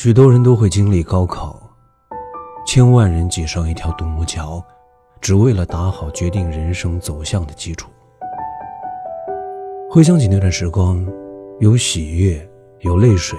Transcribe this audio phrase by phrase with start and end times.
[0.00, 1.60] 许多人都会经历高考，
[2.64, 4.64] 千万人挤上一条独木桥，
[5.20, 7.90] 只为了打好决定人生走向的基础。
[9.90, 11.04] 回想起那段时光，
[11.58, 12.48] 有喜悦，
[12.82, 13.36] 有泪水，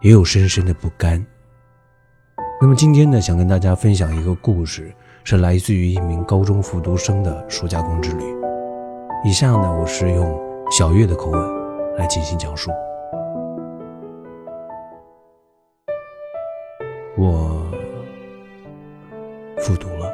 [0.00, 1.22] 也有深深的不甘。
[2.58, 4.90] 那么今天呢，想跟大家分享一个故事，
[5.24, 8.24] 是来自于一名高中复读生的暑假工之旅。
[9.26, 10.40] 以下呢，我是用
[10.70, 12.70] 小月的口吻来进行讲述。
[17.22, 17.64] 我
[19.58, 20.12] 复读了，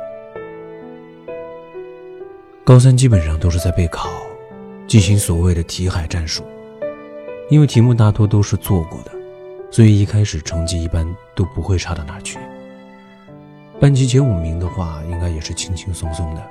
[2.65, 4.11] 高三基本上都是在备考，
[4.87, 6.45] 进行所谓的题海战术。
[7.49, 9.13] 因为题目大多都是做过的，
[9.71, 12.39] 所以一开始成绩一般都不会差到哪去。
[13.81, 16.43] 班级前五名的话，应该也是轻轻松松的。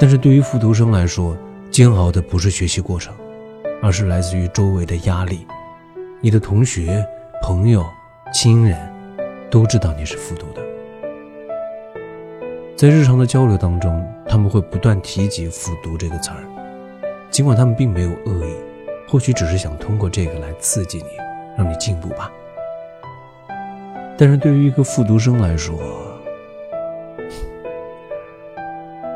[0.00, 1.36] 但是对于复读生来说，
[1.70, 3.14] 煎熬的不是学习过程，
[3.80, 5.46] 而是来自于周围的压力。
[6.20, 7.06] 你的同学、
[7.40, 7.86] 朋友、
[8.32, 8.92] 亲人。
[9.54, 10.60] 都知道你是复读的，
[12.74, 16.42] 在日常的交流当中，他们会不断提及“复读”这个词儿，
[17.30, 18.52] 尽管他们并没有恶意，
[19.08, 21.04] 或许只是想通过这个来刺激你，
[21.56, 22.32] 让你进步吧。
[24.18, 25.78] 但是对于一个复读生来说，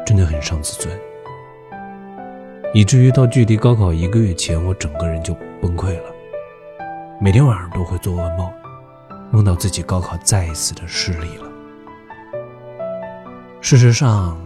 [0.06, 0.96] 真的很伤自尊，
[2.72, 6.14] 以至于到距离高考一个月前，我整个人就崩溃了，
[7.20, 8.48] 每天晚上都会做噩梦。
[9.30, 11.48] 梦到自己高考再一次的失利了。
[13.60, 14.38] 事实上，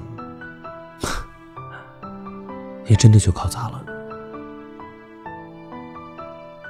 [2.86, 3.84] 也真的就考砸了。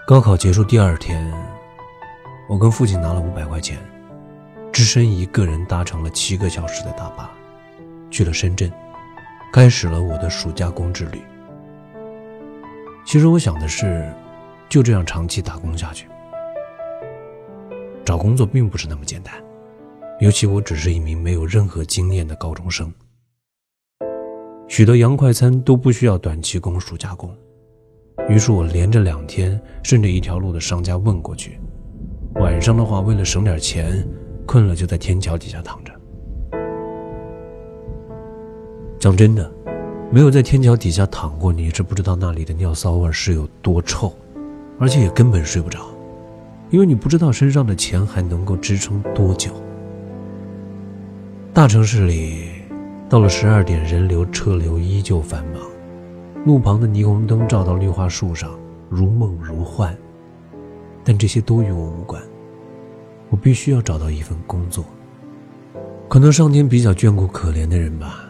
[0.07, 1.33] 高考结束第二天，
[2.49, 3.79] 我跟父亲拿了五百块钱，
[4.73, 7.31] 只身一个人搭乘了七个小时的大巴，
[8.11, 8.71] 去了深圳，
[9.53, 11.23] 开始了我的暑假工之旅。
[13.07, 14.13] 其实我想的是，
[14.69, 16.07] 就这样长期打工下去。
[18.13, 19.33] 找工作并不是那么简单，
[20.21, 22.93] 尤其我只是一名没有任何经验的高中生。
[24.69, 27.35] 许多洋快餐都不需要短期工、暑假工，
[28.29, 31.59] 于是我连着两天顺着一条路的商家问过去。
[32.35, 34.07] 晚上的话，为了省点钱，
[34.47, 35.91] 困了就在天桥底下躺着。
[38.99, 39.51] 讲真的，
[40.11, 44.15] 没有在天桥底下躺过，你是不知道那里的尿骚味是有多臭，
[44.79, 45.81] 而且也根本睡不着。
[46.73, 49.53] 因为你不知道身上的钱还能够支撑多久。
[51.53, 52.49] 大城市里，
[53.11, 55.61] 到了十二点，人流车流依旧繁忙，
[56.47, 59.95] 路旁的霓虹灯照到绿化树上，如梦如幻。
[61.05, 62.23] 但这些都与我无关，
[63.29, 64.83] 我必须要找到一份工作。
[66.09, 68.25] 可能上天比较眷顾可怜的人吧，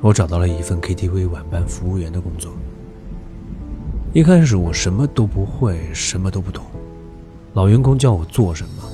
[0.00, 2.50] 我找到了一份 KTV 晚班服务员的工作。
[4.14, 6.64] 一开始我什么都不会，什么都不懂。
[7.58, 8.84] 老员工叫我做什么，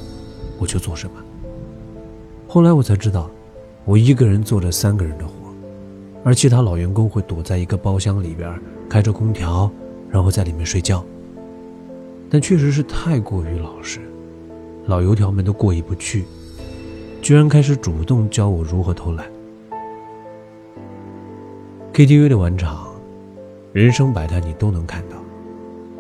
[0.59, 1.17] 我就做什么。
[2.49, 3.31] 后来我才知道，
[3.85, 5.33] 我一个人做着三个人的活，
[6.25, 8.59] 而其他老员工会躲在一个包厢里边，
[8.89, 9.71] 开着空调，
[10.09, 11.05] 然后在里面睡觉。
[12.31, 14.01] 但确实是太过于老实，
[14.87, 16.25] 老油条们都过意不去，
[17.21, 19.27] 居然开始主动教我如何偷懒。
[21.93, 22.89] KTV 的晚场，
[23.75, 25.19] 人生百态你都能看到，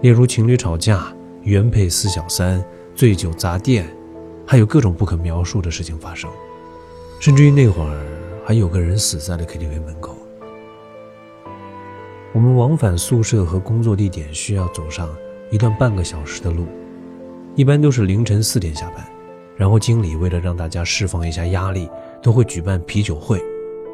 [0.00, 1.14] 例如情侣吵架。
[1.44, 3.86] 原配四小三，醉酒砸店，
[4.46, 6.30] 还有各种不可描述的事情发生，
[7.20, 8.06] 甚至于那会儿
[8.46, 10.16] 还有个人死在了 KTV 门口。
[12.32, 15.14] 我们往返宿舍和工作地点需要走上
[15.50, 16.64] 一段半个小时的路，
[17.54, 19.06] 一般都是凌晨四点下班，
[19.54, 21.90] 然后经理为了让大家释放一下压力，
[22.22, 23.38] 都会举办啤酒会，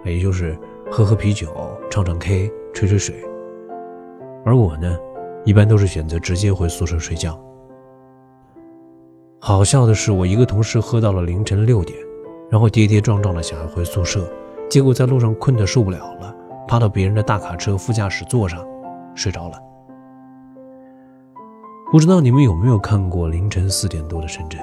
[0.05, 0.57] 也就是
[0.89, 1.49] 喝喝啤酒、
[1.91, 3.17] 唱唱 K、吹吹水。
[4.45, 4.97] 而我呢？
[5.45, 7.39] 一般都是选择直接回宿舍睡觉。
[9.39, 11.99] 好笑的是，我一个同事喝到了凌晨六点，
[12.51, 14.31] 然后跌跌撞撞的想要回宿舍，
[14.69, 16.35] 结果在路上困得受不了了，
[16.69, 18.63] 趴到别人的大卡车副驾驶座上
[19.15, 19.59] 睡着了。
[21.91, 24.61] 不知道你们有没有看过凌晨四点多的深圳，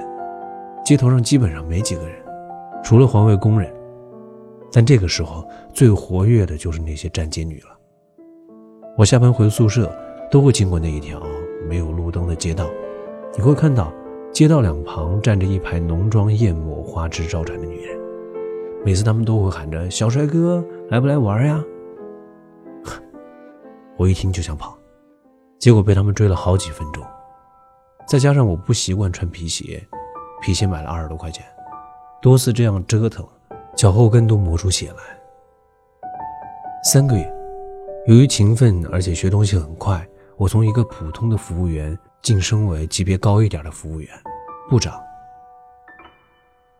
[0.84, 2.16] 街头上基本上没几个人，
[2.84, 3.68] 除了环卫工人。
[4.70, 7.76] 但这个时候最活跃的就是那些站街女了。
[8.96, 9.92] 我下班回宿舍。
[10.30, 11.22] 都会经过那一条
[11.66, 12.68] 没有路灯的街道，
[13.34, 13.92] 你会看到
[14.30, 17.98] 街道两旁站着一排浓妆艳抹、花枝招展的女人。
[18.84, 21.64] 每次他们都会喊着“小帅哥，来不来玩呀？”
[23.96, 24.76] 我一听就想跑，
[25.58, 27.02] 结果被他们追了好几分钟。
[28.06, 29.82] 再加上我不习惯穿皮鞋，
[30.42, 31.44] 皮鞋买了二十多块钱，
[32.20, 33.26] 多次这样折腾，
[33.74, 35.02] 脚后跟都磨出血来。
[36.84, 37.34] 三个月，
[38.06, 40.06] 由于勤奋而且学东西很快。
[40.38, 44.08] 我从一个普通的服务员晋升为级别高一点的服务员，
[44.70, 44.94] 部长。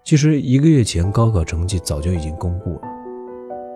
[0.05, 2.83] 其实一个月前高考成绩早就已经公布了，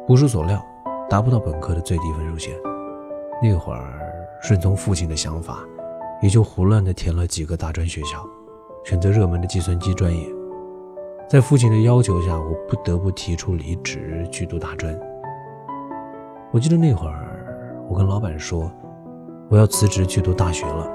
[0.07, 0.65] 不出所料，
[1.11, 2.55] 达不到本科的最低分数线。
[3.43, 4.01] 那会儿
[4.41, 5.59] 顺从父亲的想法，
[6.23, 8.25] 也就胡乱的填了几个大专学校，
[8.85, 10.29] 选择热门的计算机专业。
[11.29, 14.97] 在父亲的要求下，我不得不提出离职去读大专。
[16.53, 18.71] 我记得那会儿，我跟老板说，
[19.49, 20.89] 我要辞职去读大学了。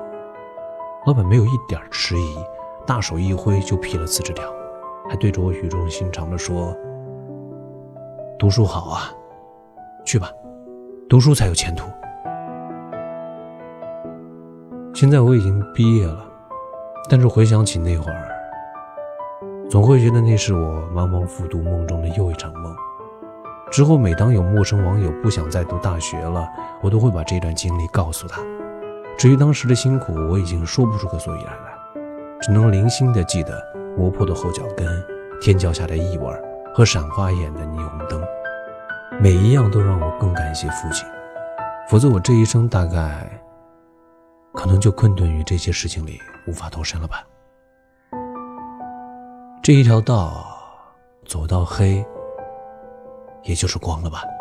[1.06, 2.38] 老板没有一点迟疑，
[2.86, 4.44] 大手一挥就批了辞职条，
[5.10, 6.76] 还对着我语重心长地说
[8.38, 9.12] ：“读书好啊，
[10.06, 10.30] 去吧，
[11.08, 11.88] 读书才有前途。”
[14.94, 16.26] 现在我已经毕业了，
[17.10, 18.28] 但是回想起那会儿，
[19.70, 22.76] 总会觉得那是我茫茫复读梦中的又一场梦。
[23.70, 26.48] 之后，每当有陌生网友不想再读大学了，
[26.82, 28.42] 我都会把这段经历告诉他。
[29.18, 32.02] 至于当时的辛苦，我已经说不出个所以然来，
[32.42, 33.62] 只能零星的记得
[33.98, 34.88] 磨破的后脚跟、
[35.42, 36.26] 天桥下的异味
[36.74, 38.24] 和闪花眼的霓虹灯，
[39.20, 41.06] 每一样都让我更感谢父亲。
[41.90, 43.30] 否则，我这一生大概……
[44.54, 47.24] 可能就困顿于这些事情里，无法脱身了吧。
[49.62, 50.46] 这一条道，
[51.26, 52.04] 走到黑，
[53.48, 54.37] 也就是光了吧。